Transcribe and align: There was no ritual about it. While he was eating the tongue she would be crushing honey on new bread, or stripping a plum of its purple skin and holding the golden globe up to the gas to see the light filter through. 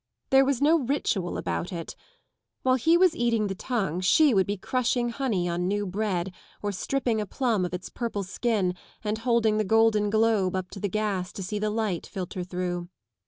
There 0.31 0.45
was 0.45 0.63
no 0.63 0.79
ritual 0.79 1.37
about 1.37 1.71
it. 1.71 1.95
While 2.63 2.73
he 2.73 2.97
was 2.97 3.15
eating 3.15 3.45
the 3.45 3.53
tongue 3.53 4.01
she 4.01 4.33
would 4.33 4.47
be 4.47 4.57
crushing 4.57 5.09
honey 5.09 5.47
on 5.47 5.67
new 5.67 5.85
bread, 5.85 6.33
or 6.63 6.71
stripping 6.71 7.21
a 7.21 7.27
plum 7.27 7.65
of 7.65 7.73
its 7.75 7.89
purple 7.91 8.23
skin 8.23 8.73
and 9.03 9.19
holding 9.19 9.57
the 9.57 9.63
golden 9.63 10.09
globe 10.09 10.55
up 10.55 10.71
to 10.71 10.79
the 10.79 10.89
gas 10.89 11.31
to 11.33 11.43
see 11.43 11.59
the 11.59 11.69
light 11.69 12.07
filter 12.07 12.43
through. 12.43 12.89